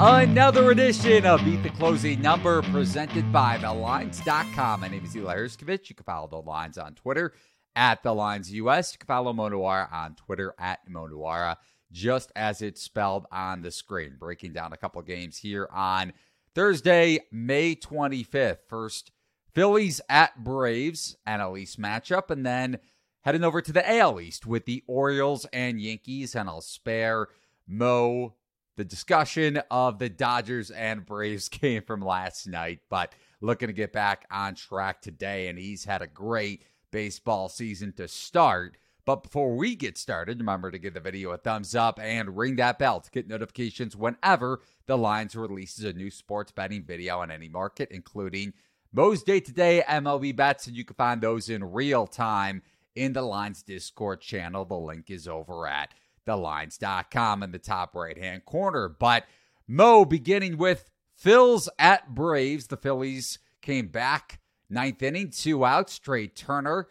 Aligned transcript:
Another 0.00 0.72
edition 0.72 1.24
of 1.24 1.44
Beat 1.44 1.62
the 1.62 1.70
Closing 1.70 2.20
Number 2.20 2.62
presented 2.62 3.32
by 3.32 3.58
TheLines.com. 3.58 4.80
My 4.80 4.88
name 4.88 5.04
is 5.04 5.16
Eli 5.16 5.36
Hershkovich. 5.36 5.88
You 5.88 5.94
can 5.94 6.02
follow 6.02 6.26
The 6.26 6.38
Lines 6.38 6.78
on 6.78 6.94
Twitter 6.94 7.32
at 7.76 8.02
The 8.02 8.12
Lines 8.12 8.52
US. 8.52 8.92
You 8.92 8.98
can 8.98 9.06
follow 9.06 9.32
Mo 9.32 9.48
Nuwwarah 9.48 9.92
on 9.92 10.16
Twitter 10.16 10.52
at 10.58 10.80
MoNuwwarah, 10.90 11.58
just 11.92 12.32
as 12.34 12.60
it's 12.60 12.82
spelled 12.82 13.26
on 13.30 13.62
the 13.62 13.70
screen. 13.70 14.16
Breaking 14.18 14.52
down 14.52 14.72
a 14.72 14.76
couple 14.76 15.00
games 15.02 15.38
here 15.38 15.68
on 15.72 16.12
Thursday, 16.56 17.20
May 17.30 17.76
25th. 17.76 18.58
First, 18.66 19.12
Phillies 19.52 20.00
at 20.08 20.42
Braves, 20.42 21.16
NL 21.24 21.56
East 21.56 21.80
matchup, 21.80 22.30
and 22.30 22.44
then 22.44 22.80
heading 23.20 23.44
over 23.44 23.62
to 23.62 23.72
the 23.72 23.88
AL 23.88 24.20
East 24.20 24.44
with 24.44 24.64
the 24.64 24.82
Orioles 24.88 25.46
and 25.52 25.80
Yankees. 25.80 26.34
And 26.34 26.48
I'll 26.48 26.62
spare 26.62 27.28
Mo 27.68 28.34
the 28.76 28.84
discussion 28.84 29.60
of 29.70 29.98
the 29.98 30.08
Dodgers 30.08 30.70
and 30.70 31.06
Braves 31.06 31.48
game 31.50 31.82
from 31.82 32.00
last 32.00 32.46
night, 32.46 32.80
but 32.88 33.14
looking 33.40 33.68
to 33.68 33.74
get 33.74 33.92
back 33.92 34.26
on 34.30 34.54
track 34.54 35.00
today. 35.00 35.48
And 35.48 35.58
he's 35.58 35.84
had 35.84 36.02
a 36.02 36.06
great 36.06 36.64
baseball 36.90 37.48
season 37.48 37.92
to 37.94 38.08
start. 38.08 38.76
But 39.04 39.22
before 39.22 39.54
we 39.54 39.74
get 39.74 39.98
started, 39.98 40.38
remember 40.38 40.70
to 40.70 40.78
give 40.78 40.94
the 40.94 41.00
video 41.00 41.30
a 41.30 41.36
thumbs 41.36 41.74
up 41.74 42.00
and 42.00 42.36
ring 42.36 42.56
that 42.56 42.78
bell 42.78 43.00
to 43.00 43.10
get 43.10 43.28
notifications 43.28 43.94
whenever 43.94 44.60
the 44.86 44.96
Lines 44.96 45.36
releases 45.36 45.84
a 45.84 45.92
new 45.92 46.10
sports 46.10 46.52
betting 46.52 46.84
video 46.84 47.18
on 47.18 47.30
any 47.30 47.48
market, 47.48 47.90
including 47.90 48.54
Mo's 48.92 49.22
day 49.22 49.40
to 49.40 49.52
day 49.52 49.82
MLB 49.86 50.34
bets. 50.34 50.66
And 50.66 50.76
you 50.76 50.84
can 50.84 50.96
find 50.96 51.20
those 51.20 51.50
in 51.50 51.72
real 51.72 52.06
time 52.06 52.62
in 52.94 53.12
the 53.12 53.22
Lines 53.22 53.62
Discord 53.62 54.20
channel. 54.20 54.64
The 54.64 54.74
link 54.74 55.10
is 55.10 55.28
over 55.28 55.66
at 55.66 55.92
thelines.com 56.26 57.42
in 57.42 57.52
the 57.52 57.58
top 57.58 57.94
right 57.94 58.18
hand 58.18 58.44
corner. 58.44 58.88
But 58.88 59.24
Mo, 59.66 60.04
beginning 60.04 60.58
with 60.58 60.90
Phil's 61.14 61.68
at 61.78 62.14
Braves, 62.14 62.66
the 62.66 62.76
Phillies 62.76 63.38
came 63.62 63.88
back 63.88 64.40
ninth 64.68 65.02
inning, 65.02 65.30
two 65.30 65.64
outs, 65.64 65.98
Trea 65.98 66.28
Turner, 66.28 66.88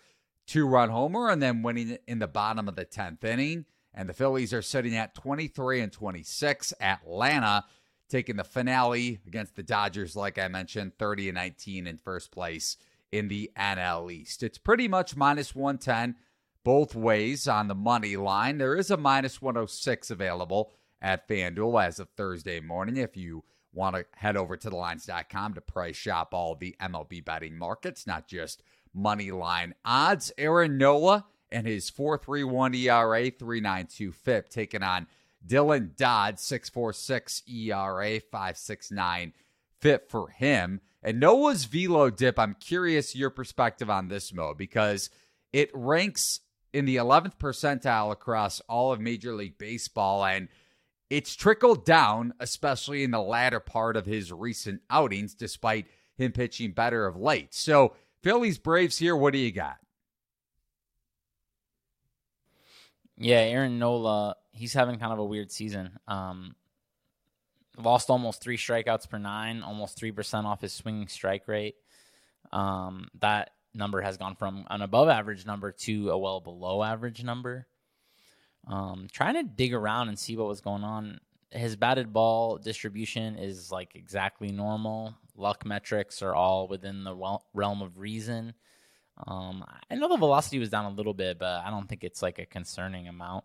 two 0.47 0.67
run 0.67 0.89
homer, 0.89 1.29
and 1.29 1.41
then 1.41 1.61
winning 1.61 1.97
in 2.07 2.19
the 2.19 2.27
bottom 2.27 2.67
of 2.67 2.75
the 2.75 2.85
10th 2.85 3.23
inning. 3.23 3.65
And 3.93 4.09
the 4.09 4.13
Phillies 4.13 4.53
are 4.53 4.61
sitting 4.61 4.95
at 4.95 5.13
23 5.13 5.81
and 5.81 5.91
26. 5.91 6.73
Atlanta 6.81 7.65
taking 8.09 8.35
the 8.35 8.43
finale 8.43 9.19
against 9.27 9.55
the 9.55 9.63
Dodgers, 9.63 10.15
like 10.15 10.39
I 10.39 10.47
mentioned, 10.47 10.97
30 10.97 11.29
and 11.29 11.35
19 11.35 11.87
in 11.87 11.97
first 11.97 12.31
place 12.31 12.77
in 13.11 13.27
the 13.27 13.51
NL 13.57 14.11
East. 14.11 14.41
It's 14.41 14.57
pretty 14.57 14.87
much 14.87 15.15
minus 15.15 15.53
110 15.53 16.15
both 16.63 16.95
ways 16.95 17.47
on 17.47 17.67
the 17.67 17.75
money 17.75 18.15
line. 18.15 18.57
There 18.57 18.75
is 18.75 18.89
a 18.91 18.97
minus 18.97 19.41
106 19.41 20.11
available 20.11 20.71
at 21.01 21.27
FanDuel 21.27 21.85
as 21.85 21.99
of 21.99 22.09
Thursday 22.09 22.59
morning 22.59 22.97
if 22.97 23.17
you 23.17 23.43
want 23.73 23.95
to 23.95 24.05
head 24.15 24.37
over 24.37 24.55
to 24.55 24.69
thelines.com 24.69 25.55
to 25.55 25.61
price 25.61 25.95
shop 25.95 26.33
all 26.33 26.55
the 26.55 26.75
MLB 26.81 27.25
betting 27.25 27.57
markets, 27.57 28.07
not 28.07 28.27
just 28.27 28.63
money 28.93 29.31
line 29.31 29.73
odds. 29.83 30.31
Aaron 30.37 30.77
Nola 30.77 31.25
and 31.51 31.67
his 31.67 31.91
4.31 31.91 32.75
ERA, 32.75 33.31
3.92 33.31 34.13
FIP 34.13 34.49
taking 34.49 34.83
on 34.83 35.07
Dylan 35.45 35.95
Dodd, 35.95 36.35
6.46 36.35 37.41
ERA, 37.47 38.19
5.69 38.19 39.33
FIP 39.81 40.09
for 40.09 40.29
him. 40.29 40.79
And 41.01 41.19
Nola's 41.19 41.65
velo 41.65 42.09
dip, 42.09 42.39
I'm 42.39 42.55
curious 42.55 43.15
your 43.15 43.29
perspective 43.29 43.89
on 43.89 44.07
this 44.07 44.33
Mo 44.33 44.53
because 44.53 45.09
it 45.51 45.69
ranks 45.73 46.39
in 46.73 46.85
the 46.85 46.95
11th 46.95 47.37
percentile 47.37 48.11
across 48.11 48.59
all 48.61 48.91
of 48.91 48.99
Major 48.99 49.33
League 49.33 49.57
Baseball. 49.57 50.25
And 50.25 50.49
it's 51.09 51.35
trickled 51.35 51.85
down, 51.85 52.33
especially 52.39 53.03
in 53.03 53.11
the 53.11 53.21
latter 53.21 53.59
part 53.59 53.95
of 53.95 54.05
his 54.05 54.31
recent 54.31 54.81
outings, 54.89 55.35
despite 55.35 55.85
him 56.17 56.31
pitching 56.31 56.71
better 56.71 57.05
of 57.05 57.15
late. 57.15 57.53
So, 57.53 57.95
Phillies 58.23 58.57
Braves 58.57 58.97
here, 58.97 59.15
what 59.15 59.33
do 59.33 59.39
you 59.39 59.51
got? 59.51 59.77
Yeah, 63.17 63.39
Aaron 63.39 63.77
Nola, 63.77 64.35
he's 64.51 64.73
having 64.73 64.97
kind 64.97 65.13
of 65.13 65.19
a 65.19 65.25
weird 65.25 65.51
season. 65.51 65.99
Um, 66.07 66.55
lost 67.77 68.09
almost 68.09 68.41
three 68.41 68.57
strikeouts 68.57 69.09
per 69.09 69.17
nine, 69.17 69.61
almost 69.61 69.99
3% 69.99 70.45
off 70.45 70.61
his 70.61 70.73
swinging 70.73 71.07
strike 71.07 71.47
rate. 71.47 71.75
Um, 72.51 73.07
that 73.19 73.51
number 73.75 74.01
has 74.01 74.17
gone 74.17 74.35
from 74.35 74.65
an 74.69 74.81
above 74.81 75.09
average 75.09 75.45
number 75.45 75.71
to 75.71 76.09
a 76.09 76.17
well 76.17 76.39
below 76.39 76.83
average 76.83 77.23
number. 77.23 77.67
Um, 78.67 79.07
trying 79.11 79.35
to 79.35 79.43
dig 79.43 79.73
around 79.73 80.09
and 80.09 80.17
see 80.17 80.37
what 80.37 80.47
was 80.47 80.61
going 80.61 80.83
on. 80.83 81.19
His 81.51 81.75
batted 81.75 82.13
ball 82.13 82.57
distribution 82.57 83.37
is 83.37 83.71
like 83.71 83.95
exactly 83.95 84.51
normal. 84.51 85.15
Luck 85.35 85.65
metrics 85.65 86.21
are 86.21 86.33
all 86.33 86.67
within 86.67 87.03
the 87.03 87.39
realm 87.53 87.81
of 87.81 87.97
reason. 87.97 88.53
Um, 89.27 89.63
I 89.91 89.95
know 89.95 90.09
the 90.09 90.17
velocity 90.17 90.59
was 90.59 90.69
down 90.69 90.85
a 90.85 90.95
little 90.95 91.13
bit, 91.13 91.37
but 91.37 91.63
I 91.63 91.69
don't 91.69 91.87
think 91.87 92.03
it's 92.03 92.21
like 92.21 92.39
a 92.39 92.45
concerning 92.45 93.07
amount. 93.07 93.43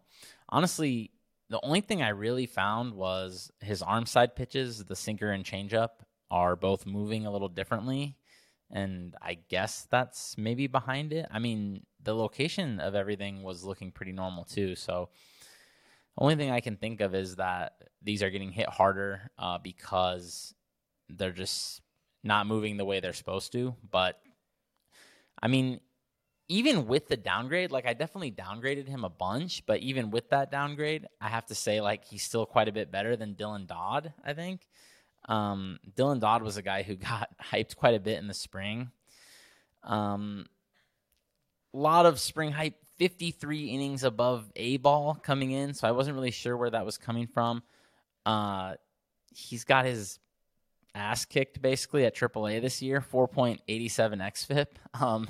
Honestly, 0.49 1.11
the 1.51 1.61
only 1.63 1.81
thing 1.81 2.03
I 2.03 2.11
really 2.11 2.47
found 2.47 2.95
was 2.95 3.51
his 3.61 3.83
arm 3.83 4.07
side 4.07 4.35
pitches, 4.37 4.85
the 4.85 4.97
sinker 4.97 5.31
and 5.31 5.45
changeup, 5.45 5.91
are 6.31 6.57
both 6.57 6.87
moving 6.87 7.27
a 7.27 7.33
little 7.33 7.49
differently 7.49 8.17
and 8.71 9.15
I 9.23 9.39
guess 9.49 9.87
that's 9.91 10.37
maybe 10.37 10.67
behind 10.67 11.13
it. 11.13 11.27
I 11.31 11.39
mean, 11.39 11.85
the 12.03 12.15
location 12.15 12.81
of 12.81 12.95
everything 12.95 13.43
was 13.43 13.65
looking 13.65 13.91
pretty 13.91 14.13
normal 14.13 14.45
too. 14.45 14.75
So, 14.75 15.09
the 16.17 16.23
only 16.23 16.37
thing 16.37 16.51
I 16.51 16.61
can 16.61 16.77
think 16.77 17.01
of 17.01 17.15
is 17.15 17.37
that 17.37 17.75
these 18.03 18.23
are 18.23 18.31
getting 18.31 18.53
hit 18.53 18.69
harder 18.69 19.31
uh, 19.39 19.59
because 19.59 20.55
they're 21.09 21.33
just 21.33 21.81
not 22.23 22.47
moving 22.47 22.77
the 22.77 22.85
way 22.85 23.01
they're 23.01 23.13
supposed 23.13 23.53
to. 23.53 23.75
But 23.91 24.21
I 25.41 25.49
mean, 25.49 25.81
even 26.49 26.87
with 26.87 27.09
the 27.09 27.17
downgrade, 27.17 27.71
like 27.71 27.87
I 27.87 27.93
definitely 27.93 28.33
downgraded 28.33 28.89
him 28.89 29.05
a 29.05 29.11
bunch, 29.11 29.65
but 29.67 29.81
even 29.81 30.11
with 30.11 30.31
that 30.31 30.51
downgrade, 30.51 31.07
I 31.21 31.29
have 31.29 31.47
to 31.47 31.55
say 31.55 31.81
like 31.81 32.05
he's 32.05 32.23
still 32.23 32.47
quite 32.47 32.69
a 32.69 32.73
bit 32.73 32.91
better 32.91 33.17
than 33.17 33.35
Dylan 33.35 33.67
Dodd, 33.67 34.13
I 34.25 34.33
think. 34.33 34.67
Um, 35.29 35.79
Dylan 35.97 36.21
Dodd 36.21 36.43
was 36.43 36.57
a 36.57 36.63
guy 36.63 36.83
who 36.83 36.97
got 36.97 37.29
hyped 37.43 37.77
quite 37.77 37.95
a 37.95 38.01
bit 38.01 38.19
in 38.19 38.27
the 38.27 38.35
spring. 38.35 38.91
Um, 39.85 40.47
a 41.73 41.77
lot 41.77 42.07
of 42.07 42.19
spring 42.19 42.51
hype, 42.51 42.77
53 42.97 43.67
innings 43.67 44.03
above 44.03 44.51
A 44.57 44.79
ball 44.79 45.15
coming 45.15 45.53
in, 45.53 45.75
so 45.75 45.87
I 45.87 45.93
wasn't 45.93 46.17
really 46.17 46.31
sure 46.31 46.57
where 46.57 46.71
that 46.71 46.85
was 46.85 46.99
coming 46.99 47.27
from. 47.27 47.63
Uh, 48.27 48.75
he's 49.33 49.65
got 49.65 49.85
his 49.85 50.19
ass 50.95 51.25
kicked 51.25 51.63
basically 51.63 52.05
at 52.05 52.15
AAA 52.15 52.61
this 52.61 52.83
year, 52.83 53.01
4.87 53.01 53.61
xFIP. 53.67 54.67
Um, 55.01 55.29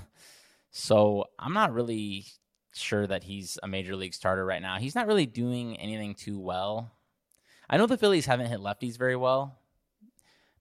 so 0.71 1.27
I'm 1.39 1.53
not 1.53 1.75
really 1.75 2.27
sure 2.73 3.07
that 3.07 3.25
he's 3.25 3.59
a 3.63 3.69
major 3.69 3.97
league 3.97 4.15
starter 4.15 4.45
right 4.45 4.63
now. 4.63 4.79
He's 4.79 4.95
not 4.95 5.07
really 5.07 5.27
doing 5.27 5.77
anything 5.77 6.15
too 6.15 6.39
well. 6.39 6.93
I 7.69 7.77
know 7.77 7.87
the 7.87 7.99
Phillies 7.99 8.27
haven't 8.27 8.47
hit 8.47 8.61
lefties 8.61 8.97
very 8.97 9.17
well, 9.17 9.59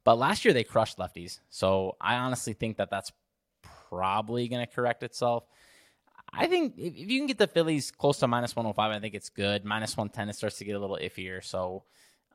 but 0.07 0.17
last 0.17 0.45
year 0.45 0.53
they 0.53 0.63
crushed 0.63 0.97
lefties. 0.99 1.41
So 1.49 1.97
I 1.99 2.15
honestly 2.15 2.53
think 2.53 2.77
that 2.77 2.89
that's 2.89 3.11
probably 3.89 4.47
going 4.47 4.65
to 4.65 4.73
correct 4.73 5.03
itself. 5.03 5.43
I 6.31 6.47
think 6.47 6.75
if, 6.77 6.97
you 6.97 7.19
can 7.19 7.27
get 7.27 7.37
the 7.37 7.45
Phillies 7.45 7.91
close 7.91 8.19
to 8.19 8.27
minus 8.29 8.55
105, 8.55 8.89
I 8.89 9.01
think 9.01 9.15
it's 9.15 9.27
good. 9.27 9.65
Minus 9.65 9.97
110, 9.97 10.29
it 10.29 10.37
starts 10.37 10.59
to 10.59 10.63
get 10.63 10.77
a 10.77 10.79
little 10.79 10.97
iffier. 10.97 11.43
So, 11.43 11.83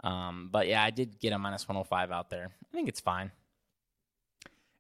um, 0.05 0.51
but 0.53 0.69
yeah, 0.69 0.85
I 0.85 0.91
did 0.91 1.19
get 1.19 1.33
a 1.33 1.39
minus 1.39 1.67
105 1.67 2.11
out 2.11 2.29
there. 2.29 2.51
I 2.51 2.77
think 2.77 2.91
it's 2.91 3.01
fine. 3.01 3.33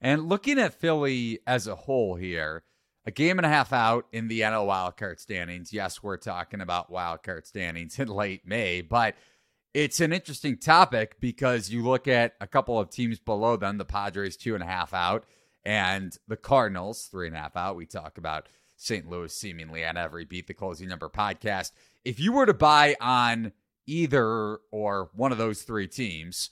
And 0.02 0.28
looking 0.28 0.58
at 0.58 0.75
Philly 0.75 1.38
as 1.47 1.66
a 1.69 1.75
whole 1.75 2.16
here, 2.16 2.62
a 3.06 3.10
game 3.10 3.38
and 3.38 3.47
a 3.47 3.48
half 3.48 3.72
out 3.72 4.04
in 4.12 4.28
the 4.28 4.42
NL 4.42 4.66
wildcard 4.66 5.19
standings. 5.19 5.72
Yes, 5.72 6.02
we're 6.02 6.19
talking 6.19 6.60
about 6.60 6.92
wildcard 6.92 7.47
standings 7.47 7.98
in 7.98 8.08
late 8.08 8.47
May, 8.47 8.82
but– 8.82 9.14
it's 9.75 10.00
an 10.00 10.12
interesting 10.12 10.59
topic 10.59 11.16
because 11.21 11.71
you 11.71 11.83
look 11.83 12.06
at 12.06 12.35
a 12.41 12.46
couple 12.46 12.79
of 12.79 12.91
teams 12.91 13.19
below 13.19 13.56
them, 13.56 13.79
the 13.79 13.85
Padres 13.85 14.37
two 14.37 14.55
and 14.55 14.62
a 14.62 14.67
half 14.67 14.93
out, 14.93 15.25
and 15.64 16.17
the 16.29 16.37
Cardinals 16.37 17.06
three 17.06 17.26
and 17.26 17.37
a 17.37 17.41
half 17.41 17.56
out. 17.56 17.76
We 17.76 17.87
talk 17.87 18.19
about 18.19 18.49
St. 18.76 19.08
Louis 19.08 19.35
seemingly 19.35 19.85
on 19.85 19.96
every 19.96 20.25
beat 20.25 20.46
the 20.46 20.55
closing 20.55 20.88
number 20.88 21.08
podcast. 21.08 21.73
If 22.05 22.20
you 22.20 22.32
were 22.32 22.46
to 22.46 22.55
buy 22.55 22.96
on 23.00 23.52
either 23.87 24.58
or 24.70 25.11
one 25.14 25.32
of 25.32 25.38
those 25.38 25.62
three 25.62 25.88
teams, 25.88 26.50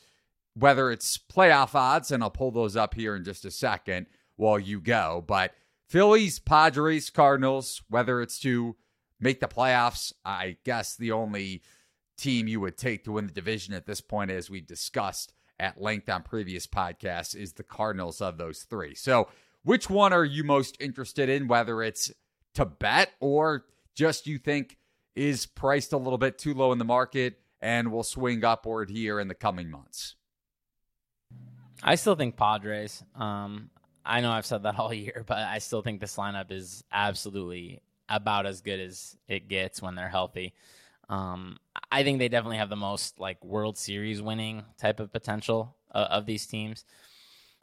whether 0.54 0.90
it's 0.90 1.18
playoff 1.18 1.74
odds, 1.74 2.10
and 2.10 2.22
I'll 2.22 2.30
pull 2.30 2.50
those 2.50 2.76
up 2.76 2.94
here 2.94 3.16
in 3.16 3.24
just 3.24 3.44
a 3.44 3.50
second 3.50 4.06
while 4.36 4.58
you 4.58 4.80
go, 4.80 5.22
but 5.26 5.52
Phillies, 5.86 6.38
Padres, 6.38 7.10
Cardinals, 7.10 7.82
whether 7.88 8.22
it's 8.22 8.38
to 8.40 8.76
make 9.18 9.40
the 9.40 9.48
playoffs, 9.48 10.12
I 10.24 10.56
guess 10.64 10.96
the 10.96 11.12
only 11.12 11.62
team 12.20 12.48
you 12.48 12.60
would 12.60 12.76
take 12.76 13.04
to 13.04 13.12
win 13.12 13.26
the 13.26 13.32
division 13.32 13.74
at 13.74 13.86
this 13.86 14.00
point, 14.00 14.30
as 14.30 14.50
we 14.50 14.60
discussed 14.60 15.32
at 15.58 15.80
length 15.80 16.08
on 16.08 16.22
previous 16.22 16.66
podcasts, 16.66 17.34
is 17.34 17.54
the 17.54 17.62
Cardinals 17.62 18.20
of 18.20 18.38
those 18.38 18.62
three. 18.62 18.94
So, 18.94 19.28
which 19.62 19.90
one 19.90 20.12
are 20.12 20.24
you 20.24 20.44
most 20.44 20.76
interested 20.80 21.28
in, 21.28 21.48
whether 21.48 21.82
it's 21.82 22.10
to 22.54 22.64
bet 22.64 23.10
or 23.20 23.64
just 23.94 24.26
you 24.26 24.38
think 24.38 24.78
is 25.14 25.46
priced 25.46 25.92
a 25.92 25.98
little 25.98 26.18
bit 26.18 26.38
too 26.38 26.54
low 26.54 26.72
in 26.72 26.78
the 26.78 26.84
market 26.84 27.38
and 27.60 27.92
will 27.92 28.02
swing 28.02 28.42
upward 28.44 28.88
here 28.88 29.20
in 29.20 29.28
the 29.28 29.34
coming 29.34 29.70
months? 29.70 30.16
I 31.82 31.94
still 31.94 32.14
think 32.14 32.36
Padres. 32.36 33.02
Um, 33.14 33.70
I 34.04 34.20
know 34.20 34.30
I've 34.30 34.46
said 34.46 34.62
that 34.62 34.78
all 34.78 34.92
year, 34.92 35.24
but 35.26 35.38
I 35.38 35.58
still 35.58 35.82
think 35.82 36.00
this 36.00 36.16
lineup 36.16 36.50
is 36.50 36.84
absolutely 36.92 37.82
about 38.08 38.46
as 38.46 38.60
good 38.60 38.80
as 38.80 39.16
it 39.28 39.48
gets 39.48 39.80
when 39.80 39.94
they're 39.94 40.08
healthy. 40.08 40.54
Um, 41.10 41.58
I 41.90 42.04
think 42.04 42.20
they 42.20 42.28
definitely 42.28 42.58
have 42.58 42.70
the 42.70 42.76
most 42.76 43.18
like 43.18 43.44
World 43.44 43.76
Series 43.76 44.22
winning 44.22 44.64
type 44.78 45.00
of 45.00 45.12
potential 45.12 45.76
uh, 45.92 46.06
of 46.08 46.24
these 46.24 46.46
teams. 46.46 46.84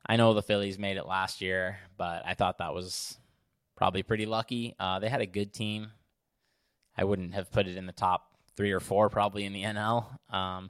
I 0.05 0.17
know 0.17 0.33
the 0.33 0.43
Phillies 0.43 0.77
made 0.77 0.97
it 0.97 1.07
last 1.07 1.41
year, 1.41 1.79
but 1.97 2.23
I 2.25 2.33
thought 2.33 2.57
that 2.59 2.73
was 2.73 3.17
probably 3.75 4.03
pretty 4.03 4.25
lucky. 4.25 4.75
Uh, 4.79 4.99
they 4.99 5.07
had 5.07 5.21
a 5.21 5.25
good 5.25 5.53
team. 5.53 5.91
I 6.97 7.05
wouldn't 7.05 7.33
have 7.33 7.51
put 7.51 7.67
it 7.67 7.77
in 7.77 7.85
the 7.85 7.93
top 7.93 8.31
three 8.57 8.71
or 8.71 8.81
four 8.81 9.09
probably 9.09 9.45
in 9.45 9.53
the 9.53 9.63
NL. 9.63 10.05
Um, 10.33 10.69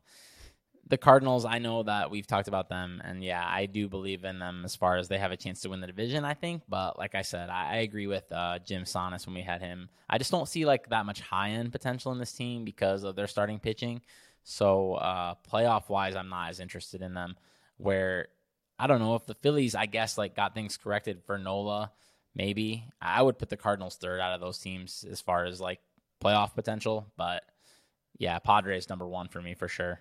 the 0.89 0.97
Cardinals, 0.97 1.43
I 1.43 1.59
know 1.59 1.83
that 1.83 2.11
we've 2.11 2.27
talked 2.27 2.47
about 2.47 2.69
them, 2.69 3.01
and 3.03 3.23
yeah, 3.23 3.45
I 3.45 3.65
do 3.65 3.89
believe 3.89 4.23
in 4.23 4.39
them 4.39 4.61
as 4.63 4.75
far 4.75 4.97
as 4.97 5.07
they 5.07 5.17
have 5.17 5.31
a 5.31 5.37
chance 5.37 5.61
to 5.61 5.69
win 5.69 5.81
the 5.81 5.87
division. 5.87 6.23
I 6.23 6.33
think, 6.33 6.63
but 6.69 6.97
like 6.97 7.13
I 7.13 7.23
said, 7.23 7.49
I, 7.49 7.73
I 7.73 7.75
agree 7.77 8.07
with 8.07 8.31
uh, 8.31 8.59
Jim 8.59 8.83
Sannes 8.83 9.25
when 9.25 9.35
we 9.35 9.41
had 9.41 9.61
him. 9.61 9.89
I 10.09 10.17
just 10.17 10.31
don't 10.31 10.47
see 10.47 10.65
like 10.65 10.89
that 10.89 11.05
much 11.05 11.19
high 11.19 11.49
end 11.49 11.71
potential 11.71 12.11
in 12.11 12.19
this 12.19 12.31
team 12.31 12.63
because 12.63 13.03
of 13.03 13.15
their 13.15 13.27
starting 13.27 13.59
pitching. 13.59 14.01
So 14.43 14.93
uh, 14.93 15.35
playoff 15.51 15.89
wise, 15.89 16.15
I'm 16.15 16.29
not 16.29 16.49
as 16.49 16.59
interested 16.59 17.01
in 17.01 17.13
them. 17.13 17.35
Where 17.77 18.29
I 18.79 18.87
don't 18.87 18.99
know 18.99 19.15
if 19.15 19.25
the 19.25 19.35
Phillies, 19.35 19.75
I 19.75 19.87
guess, 19.87 20.17
like 20.17 20.35
got 20.35 20.53
things 20.53 20.77
corrected 20.77 21.21
for 21.25 21.37
Nola. 21.37 21.91
Maybe 22.33 22.85
I 23.01 23.21
would 23.21 23.39
put 23.39 23.49
the 23.49 23.57
Cardinals 23.57 23.97
third 23.97 24.19
out 24.19 24.33
of 24.33 24.41
those 24.41 24.59
teams 24.59 25.03
as 25.09 25.19
far 25.19 25.45
as 25.45 25.59
like 25.59 25.79
playoff 26.23 26.55
potential, 26.55 27.11
but 27.17 27.43
yeah, 28.17 28.39
Padres 28.39 28.89
number 28.89 29.07
one 29.07 29.27
for 29.27 29.41
me 29.41 29.53
for 29.53 29.67
sure. 29.67 29.99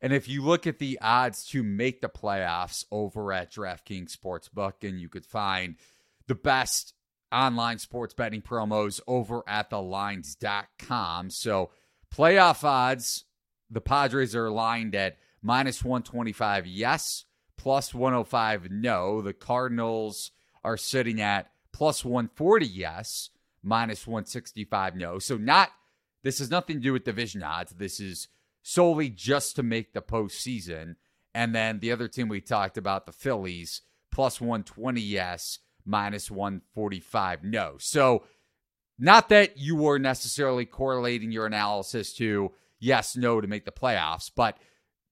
And 0.00 0.12
if 0.12 0.28
you 0.28 0.42
look 0.42 0.66
at 0.66 0.78
the 0.78 0.98
odds 1.00 1.44
to 1.48 1.62
make 1.62 2.00
the 2.00 2.08
playoffs 2.08 2.84
over 2.90 3.32
at 3.32 3.52
DraftKings 3.52 4.16
Sportsbook, 4.16 4.88
and 4.88 5.00
you 5.00 5.08
could 5.08 5.26
find 5.26 5.76
the 6.28 6.36
best 6.36 6.94
online 7.32 7.78
sports 7.78 8.14
betting 8.14 8.42
promos 8.42 9.00
over 9.06 9.42
at 9.46 9.70
thelines.com. 9.70 11.30
So, 11.30 11.70
playoff 12.14 12.64
odds, 12.64 13.24
the 13.70 13.80
Padres 13.80 14.36
are 14.36 14.50
lined 14.50 14.94
at 14.94 15.18
minus 15.42 15.84
125, 15.84 16.66
yes, 16.66 17.24
plus 17.56 17.92
105, 17.92 18.70
no. 18.70 19.20
The 19.20 19.34
Cardinals 19.34 20.30
are 20.62 20.76
sitting 20.76 21.20
at 21.20 21.50
plus 21.72 22.04
140, 22.04 22.66
yes, 22.66 23.30
minus 23.62 24.06
165, 24.06 24.94
no. 24.94 25.18
So, 25.18 25.36
not 25.36 25.70
this 26.22 26.38
has 26.38 26.50
nothing 26.50 26.76
to 26.76 26.82
do 26.82 26.92
with 26.92 27.04
division 27.04 27.42
odds. 27.42 27.72
This 27.72 28.00
is 28.00 28.28
solely 28.68 29.08
just 29.08 29.56
to 29.56 29.62
make 29.62 29.94
the 29.94 30.02
postseason. 30.02 30.94
And 31.34 31.54
then 31.54 31.78
the 31.78 31.90
other 31.90 32.06
team 32.06 32.28
we 32.28 32.42
talked 32.42 32.76
about, 32.76 33.06
the 33.06 33.12
Phillies, 33.12 33.80
plus 34.12 34.42
120 34.42 35.00
yes, 35.00 35.60
minus 35.86 36.30
145 36.30 37.44
no. 37.44 37.76
So, 37.78 38.24
not 38.98 39.30
that 39.30 39.56
you 39.56 39.74
were 39.76 39.98
necessarily 39.98 40.66
correlating 40.66 41.32
your 41.32 41.46
analysis 41.46 42.12
to 42.14 42.52
yes, 42.78 43.16
no 43.16 43.40
to 43.40 43.46
make 43.46 43.64
the 43.64 43.72
playoffs, 43.72 44.30
but 44.34 44.58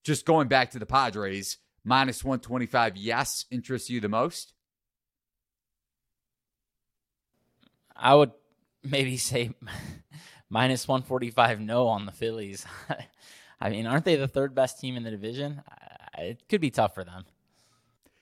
just 0.04 0.26
going 0.26 0.48
back 0.48 0.72
to 0.72 0.78
the 0.78 0.84
Padres, 0.84 1.56
minus 1.82 2.22
125 2.22 2.98
yes 2.98 3.46
interests 3.50 3.88
you 3.88 4.00
the 4.00 4.08
most? 4.08 4.52
I 7.96 8.14
would 8.14 8.32
maybe 8.82 9.16
say 9.16 9.54
minus 10.50 10.86
145 10.86 11.60
no 11.60 11.86
on 11.86 12.04
the 12.04 12.12
Phillies. 12.12 12.66
I 13.60 13.70
mean, 13.70 13.86
aren't 13.86 14.04
they 14.04 14.16
the 14.16 14.28
third 14.28 14.54
best 14.54 14.78
team 14.80 14.96
in 14.96 15.02
the 15.02 15.10
division? 15.10 15.62
It 16.18 16.48
could 16.48 16.60
be 16.60 16.70
tough 16.70 16.94
for 16.94 17.04
them. 17.04 17.24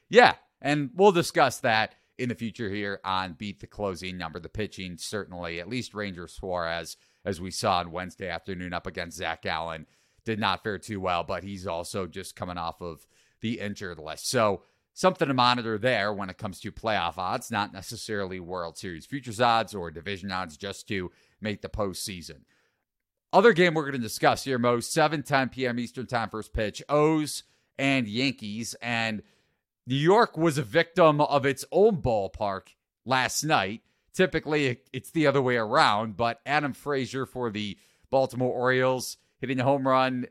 Yeah, 0.08 0.34
and 0.60 0.90
we'll 0.94 1.12
discuss 1.12 1.58
that 1.60 1.94
in 2.18 2.28
the 2.28 2.34
future 2.34 2.70
here 2.70 3.00
on 3.04 3.32
Beat 3.32 3.60
the 3.60 3.66
Closing 3.66 4.16
Number. 4.16 4.38
The 4.38 4.48
pitching, 4.48 4.96
certainly, 4.96 5.60
at 5.60 5.68
least 5.68 5.94
Ranger 5.94 6.28
Suarez, 6.28 6.96
as 7.24 7.40
we 7.40 7.50
saw 7.50 7.78
on 7.78 7.90
Wednesday 7.90 8.28
afternoon 8.28 8.72
up 8.72 8.86
against 8.86 9.16
Zach 9.16 9.44
Allen, 9.46 9.86
did 10.24 10.38
not 10.38 10.62
fare 10.62 10.78
too 10.78 11.00
well, 11.00 11.24
but 11.24 11.42
he's 11.42 11.66
also 11.66 12.06
just 12.06 12.36
coming 12.36 12.58
off 12.58 12.80
of 12.80 13.06
the 13.40 13.60
injured 13.60 13.98
list. 13.98 14.28
So, 14.28 14.62
something 14.92 15.26
to 15.28 15.34
monitor 15.34 15.76
there 15.76 16.12
when 16.12 16.30
it 16.30 16.38
comes 16.38 16.60
to 16.60 16.70
playoff 16.70 17.18
odds, 17.18 17.50
not 17.50 17.72
necessarily 17.72 18.38
World 18.38 18.78
Series 18.78 19.06
futures 19.06 19.40
odds 19.40 19.74
or 19.74 19.90
division 19.90 20.30
odds, 20.30 20.56
just 20.56 20.86
to 20.88 21.10
make 21.40 21.60
the 21.60 21.68
postseason. 21.68 22.42
Other 23.34 23.52
game 23.52 23.74
we're 23.74 23.82
going 23.82 23.94
to 23.94 23.98
discuss 23.98 24.44
here, 24.44 24.60
Mo, 24.60 24.78
7 24.78 25.24
10 25.24 25.48
p.m. 25.48 25.80
Eastern 25.80 26.06
Time, 26.06 26.28
first 26.28 26.52
pitch. 26.52 26.80
O's 26.88 27.42
and 27.76 28.06
Yankees. 28.06 28.76
And 28.80 29.24
New 29.88 29.96
York 29.96 30.38
was 30.38 30.56
a 30.56 30.62
victim 30.62 31.20
of 31.20 31.44
its 31.44 31.64
own 31.72 32.00
ballpark 32.00 32.68
last 33.04 33.42
night. 33.42 33.82
Typically, 34.12 34.78
it's 34.92 35.10
the 35.10 35.26
other 35.26 35.42
way 35.42 35.56
around, 35.56 36.16
but 36.16 36.42
Adam 36.46 36.72
Frazier 36.72 37.26
for 37.26 37.50
the 37.50 37.76
Baltimore 38.08 38.52
Orioles 38.52 39.16
hitting 39.40 39.58
a 39.58 39.64
home 39.64 39.88
run 39.88 40.26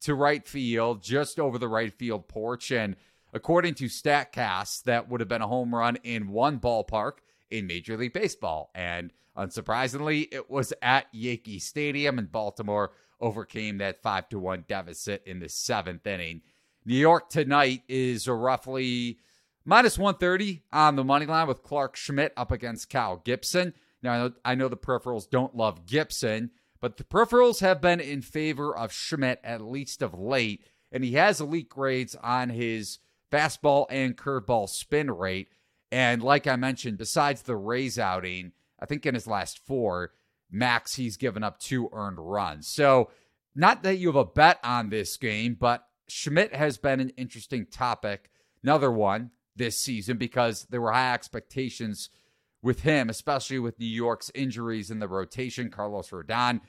to 0.00 0.14
right 0.14 0.48
field, 0.48 1.02
just 1.02 1.38
over 1.38 1.58
the 1.58 1.68
right 1.68 1.92
field 1.92 2.26
porch. 2.26 2.72
And 2.72 2.96
according 3.34 3.74
to 3.74 3.84
StatCast, 3.84 4.84
that 4.84 5.10
would 5.10 5.20
have 5.20 5.28
been 5.28 5.42
a 5.42 5.46
home 5.46 5.74
run 5.74 5.96
in 5.96 6.28
one 6.28 6.58
ballpark 6.58 7.18
in 7.50 7.66
Major 7.66 7.98
League 7.98 8.14
Baseball. 8.14 8.70
And 8.74 9.12
Unsurprisingly, 9.36 10.28
it 10.32 10.50
was 10.50 10.72
at 10.80 11.06
Yankee 11.12 11.58
Stadium, 11.58 12.18
and 12.18 12.32
Baltimore 12.32 12.92
overcame 13.20 13.78
that 13.78 14.02
5 14.02 14.28
to 14.30 14.38
1 14.38 14.64
deficit 14.68 15.22
in 15.26 15.40
the 15.40 15.48
seventh 15.48 16.06
inning. 16.06 16.42
New 16.84 16.96
York 16.96 17.28
tonight 17.28 17.82
is 17.88 18.28
roughly 18.28 19.18
minus 19.64 19.98
130 19.98 20.62
on 20.72 20.96
the 20.96 21.04
money 21.04 21.26
line 21.26 21.48
with 21.48 21.62
Clarke 21.62 21.96
Schmidt 21.96 22.32
up 22.36 22.50
against 22.52 22.90
Kyle 22.90 23.16
Gibson. 23.16 23.74
Now, 24.02 24.12
I 24.12 24.18
know, 24.18 24.32
I 24.44 24.54
know 24.54 24.68
the 24.68 24.76
peripherals 24.76 25.28
don't 25.28 25.56
love 25.56 25.86
Gibson, 25.86 26.50
but 26.80 26.96
the 26.96 27.04
peripherals 27.04 27.60
have 27.60 27.80
been 27.80 28.00
in 28.00 28.22
favor 28.22 28.76
of 28.76 28.92
Schmidt 28.92 29.40
at 29.42 29.60
least 29.60 30.02
of 30.02 30.14
late, 30.14 30.64
and 30.92 31.02
he 31.02 31.14
has 31.14 31.40
elite 31.40 31.68
grades 31.68 32.14
on 32.22 32.50
his 32.50 32.98
fastball 33.32 33.86
and 33.90 34.16
curveball 34.16 34.68
spin 34.68 35.10
rate. 35.10 35.48
And 35.90 36.22
like 36.22 36.46
I 36.46 36.56
mentioned, 36.56 36.98
besides 36.98 37.42
the 37.42 37.56
Rays 37.56 37.98
outing, 37.98 38.52
I 38.80 38.86
think 38.86 39.06
in 39.06 39.14
his 39.14 39.26
last 39.26 39.60
four, 39.66 40.12
max, 40.50 40.94
he's 40.94 41.16
given 41.16 41.42
up 41.42 41.58
two 41.58 41.88
earned 41.92 42.18
runs. 42.18 42.68
So, 42.68 43.10
not 43.54 43.82
that 43.84 43.96
you 43.96 44.08
have 44.08 44.16
a 44.16 44.24
bet 44.24 44.58
on 44.62 44.90
this 44.90 45.16
game, 45.16 45.56
but 45.58 45.86
Schmidt 46.08 46.54
has 46.54 46.76
been 46.76 47.00
an 47.00 47.10
interesting 47.10 47.66
topic. 47.66 48.30
Another 48.62 48.92
one 48.92 49.30
this 49.56 49.78
season 49.78 50.18
because 50.18 50.66
there 50.70 50.80
were 50.80 50.92
high 50.92 51.14
expectations 51.14 52.10
with 52.62 52.80
him, 52.82 53.08
especially 53.08 53.58
with 53.58 53.78
New 53.78 53.86
York's 53.86 54.30
injuries 54.34 54.90
in 54.90 54.98
the 54.98 55.08
rotation. 55.08 55.70
Carlos 55.70 56.10
Rodon 56.10 56.60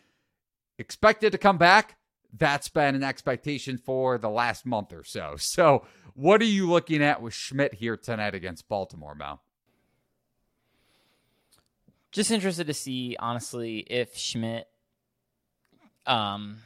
expected 0.78 1.32
to 1.32 1.38
come 1.38 1.58
back. 1.58 1.98
That's 2.32 2.70
been 2.70 2.96
an 2.96 3.04
expectation 3.04 3.78
for 3.78 4.18
the 4.18 4.30
last 4.30 4.66
month 4.66 4.94
or 4.94 5.04
so. 5.04 5.36
So, 5.38 5.86
what 6.14 6.42
are 6.42 6.46
you 6.46 6.68
looking 6.68 7.04
at 7.04 7.22
with 7.22 7.36
Schmidt 7.36 7.76
here 7.76 7.96
tonight 7.96 8.34
against 8.34 8.68
Baltimore, 8.68 9.14
Mel? 9.14 9.42
Just 12.18 12.32
interested 12.32 12.66
to 12.66 12.74
see, 12.74 13.16
honestly, 13.20 13.78
if 13.78 14.18
Schmidt, 14.18 14.68
um, 16.08 16.58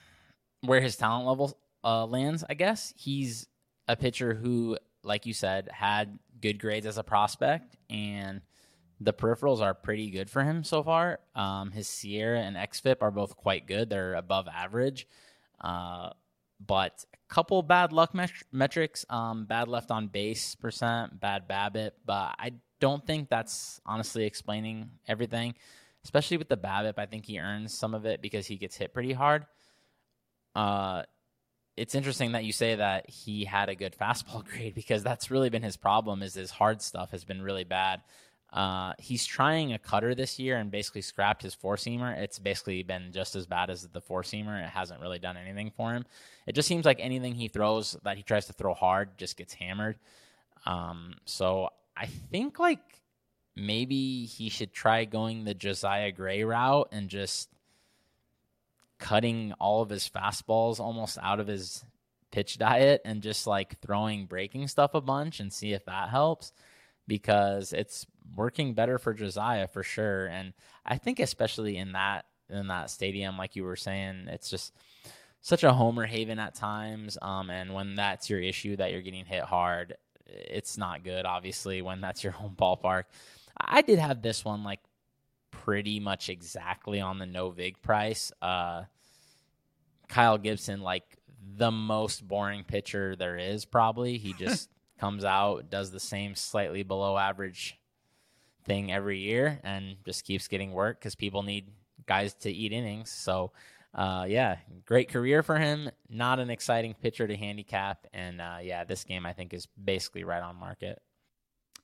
where 0.61 0.79
his 0.79 0.95
talent 0.95 1.27
level 1.27 1.59
uh, 1.83 2.05
lands. 2.05 2.45
I 2.49 2.53
guess 2.53 2.93
he's 2.95 3.49
a 3.85 3.97
pitcher 3.97 4.33
who, 4.33 4.77
like 5.03 5.25
you 5.25 5.33
said, 5.33 5.67
had 5.69 6.19
good 6.41 6.57
grades 6.57 6.85
as 6.85 6.97
a 6.97 7.03
prospect, 7.03 7.75
and 7.89 8.39
the 9.01 9.11
peripherals 9.11 9.59
are 9.59 9.73
pretty 9.73 10.09
good 10.09 10.29
for 10.29 10.41
him 10.41 10.63
so 10.63 10.83
far. 10.83 11.19
Um, 11.35 11.71
his 11.71 11.89
SIERA 11.89 12.39
and 12.39 12.55
xFIP 12.55 13.01
are 13.01 13.11
both 13.11 13.35
quite 13.35 13.67
good; 13.67 13.89
they're 13.89 14.13
above 14.13 14.47
average. 14.47 15.05
Uh, 15.59 16.11
but 16.65 17.03
a 17.13 17.33
couple 17.33 17.61
bad 17.61 17.91
luck 17.91 18.13
met- 18.13 18.31
metrics, 18.53 19.05
um, 19.09 19.43
bad 19.47 19.67
left 19.67 19.91
on 19.91 20.07
base 20.07 20.55
percent, 20.55 21.19
bad 21.19 21.49
BABIP, 21.49 21.91
but 22.05 22.35
I 22.39 22.53
don't 22.81 23.05
think 23.07 23.29
that's 23.29 23.79
honestly 23.85 24.25
explaining 24.25 24.89
everything, 25.07 25.55
especially 26.03 26.35
with 26.35 26.49
the 26.49 26.57
BABIP. 26.57 26.95
I 26.97 27.05
think 27.05 27.25
he 27.25 27.39
earns 27.39 27.73
some 27.73 27.93
of 27.93 28.05
it 28.05 28.21
because 28.21 28.47
he 28.47 28.57
gets 28.57 28.75
hit 28.75 28.93
pretty 28.93 29.13
hard. 29.13 29.45
Uh, 30.53 31.03
it's 31.77 31.95
interesting 31.95 32.33
that 32.33 32.43
you 32.43 32.51
say 32.51 32.75
that 32.75 33.09
he 33.09 33.45
had 33.45 33.69
a 33.69 33.75
good 33.75 33.95
fastball 34.01 34.43
grade 34.43 34.75
because 34.75 35.03
that's 35.03 35.31
really 35.31 35.49
been 35.49 35.63
his 35.63 35.77
problem. 35.77 36.21
Is 36.21 36.33
his 36.33 36.51
hard 36.51 36.81
stuff 36.81 37.11
has 37.11 37.23
been 37.23 37.41
really 37.41 37.63
bad. 37.63 38.01
Uh, 38.51 38.91
he's 38.99 39.25
trying 39.25 39.71
a 39.71 39.79
cutter 39.79 40.13
this 40.13 40.37
year 40.37 40.57
and 40.57 40.71
basically 40.71 41.01
scrapped 41.01 41.41
his 41.41 41.53
four 41.53 41.77
seamer. 41.77 42.17
It's 42.17 42.37
basically 42.37 42.83
been 42.83 43.13
just 43.13 43.33
as 43.37 43.45
bad 43.45 43.69
as 43.69 43.87
the 43.87 44.01
four 44.01 44.23
seamer. 44.23 44.61
It 44.61 44.69
hasn't 44.69 44.99
really 44.99 45.19
done 45.19 45.37
anything 45.37 45.71
for 45.77 45.93
him. 45.93 46.03
It 46.45 46.53
just 46.53 46.67
seems 46.67 46.83
like 46.83 46.97
anything 46.99 47.33
he 47.33 47.47
throws 47.47 47.95
that 48.03 48.17
he 48.17 48.23
tries 48.23 48.47
to 48.47 48.53
throw 48.53 48.73
hard 48.73 49.17
just 49.17 49.37
gets 49.37 49.53
hammered. 49.53 49.99
Um, 50.65 51.13
so 51.23 51.69
I 52.01 52.07
think 52.07 52.57
like 52.57 52.79
maybe 53.55 54.25
he 54.25 54.49
should 54.49 54.73
try 54.73 55.05
going 55.05 55.43
the 55.43 55.53
Josiah 55.53 56.11
Gray 56.11 56.43
route 56.43 56.89
and 56.91 57.09
just 57.09 57.47
cutting 58.97 59.53
all 59.59 59.83
of 59.83 59.89
his 59.89 60.09
fastballs 60.09 60.79
almost 60.79 61.19
out 61.21 61.39
of 61.39 61.45
his 61.45 61.85
pitch 62.31 62.57
diet 62.57 63.01
and 63.05 63.21
just 63.21 63.45
like 63.45 63.79
throwing 63.81 64.25
breaking 64.25 64.67
stuff 64.67 64.95
a 64.95 65.01
bunch 65.01 65.39
and 65.39 65.53
see 65.53 65.73
if 65.73 65.85
that 65.85 66.09
helps 66.09 66.53
because 67.07 67.71
it's 67.71 68.07
working 68.35 68.73
better 68.73 68.97
for 68.97 69.13
Josiah 69.13 69.67
for 69.67 69.83
sure. 69.83 70.25
And 70.25 70.53
I 70.83 70.97
think 70.97 71.19
especially 71.19 71.77
in 71.77 71.91
that 71.91 72.25
in 72.49 72.67
that 72.67 72.89
stadium, 72.89 73.37
like 73.37 73.55
you 73.55 73.63
were 73.63 73.75
saying, 73.75 74.25
it's 74.27 74.49
just 74.49 74.73
such 75.41 75.63
a 75.63 75.71
homer 75.73 76.07
haven 76.07 76.39
at 76.39 76.55
times. 76.55 77.19
Um, 77.21 77.51
and 77.51 77.75
when 77.75 77.95
that's 77.95 78.27
your 78.27 78.39
issue 78.39 78.75
that 78.77 78.91
you're 78.91 79.01
getting 79.03 79.25
hit 79.25 79.43
hard, 79.43 79.97
it's 80.31 80.77
not 80.77 81.03
good. 81.03 81.25
Obviously, 81.25 81.81
when 81.81 82.01
that's 82.01 82.23
your 82.23 82.33
home 82.33 82.55
ballpark. 82.57 83.03
I 83.59 83.81
did 83.81 83.99
have 83.99 84.21
this 84.21 84.43
one 84.43 84.63
like 84.63 84.79
pretty 85.51 85.99
much 85.99 86.29
exactly 86.29 86.99
on 87.01 87.19
the 87.19 87.25
no 87.25 87.51
vig 87.51 87.81
price. 87.81 88.31
Uh, 88.41 88.83
Kyle 90.07 90.37
Gibson, 90.37 90.81
like 90.81 91.17
the 91.55 91.71
most 91.71 92.27
boring 92.27 92.63
pitcher 92.63 93.15
there 93.15 93.37
is, 93.37 93.65
probably. 93.65 94.17
He 94.17 94.33
just 94.39 94.69
comes 94.99 95.23
out, 95.23 95.69
does 95.69 95.91
the 95.91 95.99
same 95.99 96.35
slightly 96.35 96.83
below 96.83 97.17
average 97.17 97.77
thing 98.65 98.91
every 98.91 99.19
year, 99.19 99.59
and 99.63 99.95
just 100.05 100.23
keeps 100.23 100.47
getting 100.47 100.71
work 100.71 100.99
because 100.99 101.15
people 101.15 101.43
need 101.43 101.67
guys 102.05 102.33
to 102.35 102.51
eat 102.51 102.71
innings. 102.71 103.11
So, 103.11 103.51
uh, 103.93 104.25
yeah, 104.27 104.57
great 104.85 105.09
career 105.09 105.43
for 105.43 105.57
him. 105.57 105.89
Not 106.09 106.39
an 106.39 106.49
exciting 106.49 106.93
pitcher 106.93 107.27
to 107.27 107.35
handicap, 107.35 108.07
and 108.13 108.39
uh, 108.39 108.57
yeah, 108.61 108.83
this 108.83 109.03
game 109.03 109.25
I 109.25 109.33
think 109.33 109.53
is 109.53 109.67
basically 109.81 110.23
right 110.23 110.41
on 110.41 110.55
market. 110.55 111.01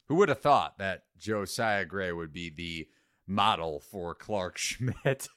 Who 0.08 0.16
would 0.16 0.30
have 0.30 0.42
thought 0.42 0.78
that 0.78 1.04
Josiah 1.18 1.86
Gray 1.86 2.14
would 2.14 2.32
be 2.32 2.50
the 2.50 2.88
model 3.28 3.82
for 3.82 4.16
Clarke 4.16 4.58
Schmidt 4.58 5.28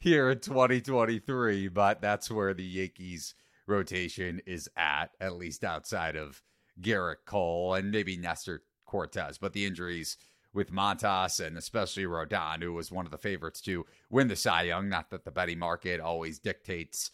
here 0.00 0.30
in 0.30 0.40
2023? 0.40 1.68
But 1.68 2.00
that's 2.00 2.30
where 2.30 2.52
the 2.52 2.64
Yankees 2.64 3.34
rotation 3.68 4.40
is 4.44 4.68
at, 4.76 5.10
at 5.20 5.36
least 5.36 5.62
outside 5.62 6.16
of 6.16 6.42
Gerrit 6.80 7.24
Cole 7.26 7.74
and 7.74 7.92
maybe 7.92 8.16
Nestor 8.16 8.62
Cortes. 8.84 9.38
But 9.38 9.52
the 9.52 9.64
injuries 9.64 10.16
with 10.54 10.72
Montas 10.72 11.44
and 11.44 11.56
especially 11.56 12.04
Rodon, 12.04 12.62
who 12.62 12.72
was 12.72 12.92
one 12.92 13.06
of 13.06 13.10
the 13.10 13.18
favorites 13.18 13.60
to 13.62 13.86
win 14.10 14.28
the 14.28 14.36
Cy 14.36 14.62
Young. 14.62 14.88
Not 14.88 15.10
that 15.10 15.24
the 15.24 15.30
betting 15.30 15.58
market 15.58 16.00
always 16.00 16.38
dictates 16.38 17.10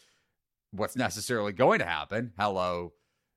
what's 0.73 0.97
necessarily 0.97 1.53
going 1.53 1.79
to 1.79 1.85
happen. 1.85 2.33
Hello, 2.39 2.93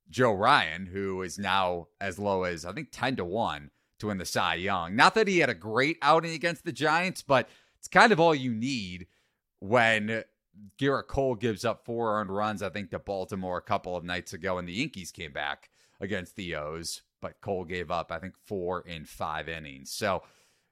Joe 0.09 0.33
Ryan, 0.33 0.87
who 0.87 1.21
is 1.21 1.39
now 1.39 1.87
as 1.99 2.19
low 2.19 2.43
as 2.43 2.65
I 2.65 2.73
think 2.73 2.89
10 2.91 3.17
to 3.17 3.25
1 3.25 3.69
to 3.99 4.07
win 4.07 4.17
the 4.17 4.25
Cy 4.25 4.55
Young. 4.55 4.95
Not 4.95 5.15
that 5.15 5.27
he 5.27 5.39
had 5.39 5.49
a 5.49 5.55
great 5.55 5.97
outing 6.01 6.33
against 6.33 6.65
the 6.65 6.71
Giants, 6.71 7.21
but 7.21 7.47
it's 7.77 7.87
kind 7.87 8.11
of 8.11 8.19
all 8.19 8.35
you 8.35 8.53
need 8.53 9.07
when 9.59 10.23
Gerrit 10.77 11.07
Cole 11.07 11.35
gives 11.35 11.63
up 11.63 11.85
four 11.85 12.19
earned 12.19 12.31
runs, 12.31 12.61
I 12.61 12.69
think, 12.69 12.91
to 12.91 12.99
Baltimore 12.99 13.57
a 13.57 13.61
couple 13.61 13.95
of 13.95 14.03
nights 14.03 14.33
ago, 14.33 14.57
and 14.57 14.67
the 14.67 14.73
Yankees 14.73 15.11
came 15.11 15.31
back 15.31 15.69
against 15.99 16.35
the 16.35 16.55
O's 16.55 17.03
but 17.21 17.39
Cole 17.41 17.65
gave 17.65 17.91
up, 17.91 18.11
I 18.11 18.19
think, 18.19 18.33
four 18.45 18.81
in 18.81 19.05
five 19.05 19.47
innings. 19.47 19.91
So 19.91 20.23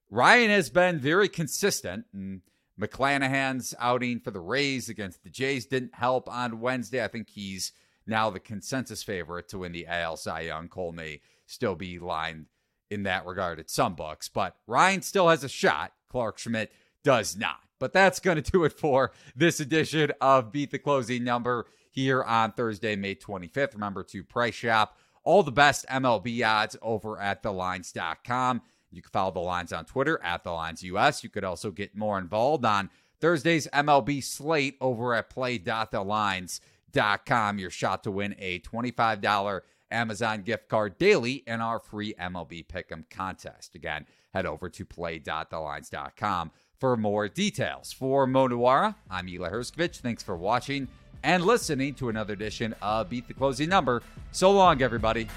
Ryan 0.10 0.50
has 0.50 0.70
been 0.70 1.00
very 1.00 1.30
consistent. 1.30 2.06
And 2.14 2.42
McClanahan's 2.80 3.76
outing 3.80 4.20
for 4.20 4.32
the 4.32 4.40
Rays 4.40 4.90
against 4.90 5.24
the 5.24 5.30
Jays 5.30 5.66
didn't 5.66 5.96
help 5.96 6.28
on 6.30 6.60
Wednesday. 6.60 7.04
I 7.04 7.08
think 7.08 7.30
he's 7.30 7.72
now 8.08 8.30
the 8.30 8.40
consensus 8.40 9.04
favorite 9.04 9.50
to 9.50 9.60
win 9.60 9.72
the 9.72 9.88
AL 9.88 10.18
Cy 10.18 10.42
Young. 10.42 10.68
Cole 10.68 10.92
may 10.92 11.22
still 11.46 11.76
be 11.76 12.00
lined 12.00 12.48
in 12.90 13.04
that 13.04 13.26
regard 13.26 13.60
at 13.60 13.70
some 13.70 13.94
books, 13.94 14.30
but 14.30 14.56
Ryan 14.66 15.02
still 15.02 15.30
has 15.30 15.44
a 15.44 15.50
shot. 15.50 15.94
Clarke 16.10 16.40
Schmidt 16.40 16.72
does 17.04 17.38
not. 17.38 17.60
But 17.80 17.94
that's 17.94 18.20
going 18.20 18.42
to 18.42 18.52
do 18.52 18.64
it 18.64 18.74
for 18.74 19.12
this 19.36 19.60
edition 19.60 20.12
of 20.20 20.52
Beat 20.52 20.72
the 20.72 20.80
Closing 20.80 21.24
Number 21.24 21.66
here 21.92 22.24
on 22.24 22.52
Thursday, 22.52 22.96
May 22.96 23.16
25th. 23.16 23.74
Remember 23.74 24.04
to 24.04 24.24
price 24.24 24.56
shop 24.56 24.98
all 25.24 25.44
the 25.44 25.52
best 25.52 25.86
MLB 25.88 26.48
odds 26.48 26.76
over 26.82 27.20
at 27.20 27.44
thelines.com. 27.44 28.62
You 28.92 29.02
can 29.02 29.12
follow 29.12 29.32
the 29.32 29.40
lines 29.40 29.72
on 29.72 29.86
Twitter 29.86 30.20
at 30.24 30.44
the 30.44 30.52
lines 30.52 30.82
US. 30.84 31.24
You 31.24 31.30
could 31.30 31.44
also 31.44 31.70
get 31.72 31.96
more 31.96 32.18
involved 32.18 32.66
on 32.66 32.90
Thursday's 33.20 33.68
MLB 33.74 34.24
slate 34.24 34.78
over 34.82 35.14
at 35.14 35.30
play.thelines.com. 35.30 37.60
Your 37.60 37.70
shot 37.70 38.04
to 38.04 38.12
win 38.12 38.36
a 38.40 38.60
$25 38.62 39.62
Amazon 39.92 40.42
gift 40.42 40.70
card 40.70 40.98
daily 40.98 41.44
in 41.48 41.62
our 41.62 41.80
free 41.80 42.14
MLB 42.20 42.66
Pick'em 42.68 43.10
contest. 43.10 43.76
Again, 43.76 44.06
head 44.34 44.46
over 44.46 44.70
to 44.70 44.86
play.thelines.com 44.86 46.52
for 46.80 46.96
more 46.96 47.28
details. 47.28 47.92
For 47.92 48.26
Mo 48.26 48.48
Nuwwarah, 48.48 48.96
I'm 49.10 49.28
Eli 49.28 49.50
Hershkovich. 49.50 49.98
Thanks 49.98 50.24
for 50.24 50.38
watching 50.38 50.88
and 51.24 51.44
listening 51.46 51.94
to 51.96 52.10
another 52.10 52.34
edition 52.34 52.76
of 52.82 53.10
Beat 53.10 53.28
the 53.28 53.34
Closing 53.34 53.70
Number. 53.70 54.02
So 54.32 54.52
long, 54.52 54.82
everybody. 54.82 55.28